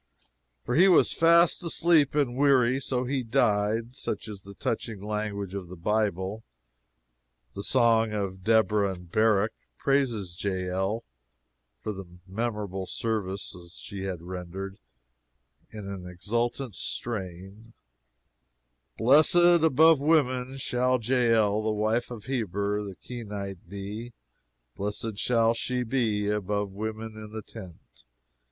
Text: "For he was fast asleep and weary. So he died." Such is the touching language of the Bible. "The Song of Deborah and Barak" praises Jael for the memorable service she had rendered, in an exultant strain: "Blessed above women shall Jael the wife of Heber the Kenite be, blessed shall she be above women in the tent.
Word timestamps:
"For 0.65 0.73
he 0.73 0.87
was 0.87 1.13
fast 1.13 1.63
asleep 1.63 2.15
and 2.15 2.35
weary. 2.35 2.79
So 2.79 3.03
he 3.03 3.21
died." 3.21 3.95
Such 3.95 4.27
is 4.27 4.41
the 4.41 4.55
touching 4.55 4.99
language 4.99 5.53
of 5.53 5.67
the 5.67 5.75
Bible. 5.75 6.43
"The 7.53 7.61
Song 7.61 8.11
of 8.11 8.43
Deborah 8.43 8.93
and 8.95 9.11
Barak" 9.11 9.53
praises 9.77 10.35
Jael 10.43 11.03
for 11.83 11.93
the 11.93 12.05
memorable 12.25 12.87
service 12.87 13.53
she 13.83 14.01
had 14.05 14.23
rendered, 14.23 14.79
in 15.69 15.87
an 15.87 16.07
exultant 16.07 16.73
strain: 16.75 17.73
"Blessed 18.97 19.35
above 19.61 19.99
women 19.99 20.57
shall 20.57 20.99
Jael 20.99 21.61
the 21.61 21.69
wife 21.69 22.09
of 22.09 22.25
Heber 22.25 22.81
the 22.81 22.95
Kenite 22.95 23.69
be, 23.69 24.13
blessed 24.75 25.19
shall 25.19 25.53
she 25.53 25.83
be 25.83 26.27
above 26.27 26.71
women 26.71 27.13
in 27.13 27.31
the 27.31 27.43
tent. 27.43 28.05